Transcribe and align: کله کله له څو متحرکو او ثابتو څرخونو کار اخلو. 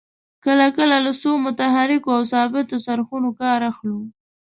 کله 0.45 0.67
کله 0.77 0.97
له 1.05 1.11
څو 1.21 1.31
متحرکو 1.45 2.09
او 2.17 2.21
ثابتو 2.33 2.75
څرخونو 2.85 3.29
کار 3.41 3.59
اخلو. 3.71 3.99